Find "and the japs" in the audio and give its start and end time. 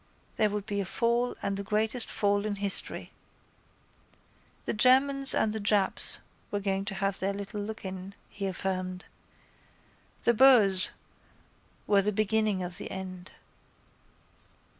5.35-6.17